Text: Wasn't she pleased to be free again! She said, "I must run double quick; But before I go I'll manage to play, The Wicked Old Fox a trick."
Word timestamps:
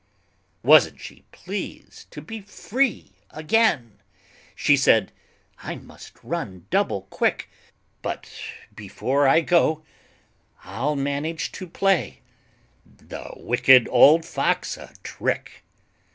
Wasn't 0.63 0.99
she 0.99 1.25
pleased 1.31 2.09
to 2.09 2.23
be 2.23 2.41
free 2.41 3.11
again! 3.29 3.99
She 4.55 4.75
said, 4.75 5.11
"I 5.59 5.75
must 5.75 6.23
run 6.23 6.65
double 6.71 7.01
quick; 7.11 7.51
But 8.01 8.31
before 8.75 9.27
I 9.27 9.41
go 9.41 9.83
I'll 10.63 10.95
manage 10.95 11.51
to 11.51 11.67
play, 11.67 12.21
The 12.83 13.29
Wicked 13.37 13.87
Old 13.91 14.25
Fox 14.25 14.75
a 14.75 14.91
trick." 15.03 15.63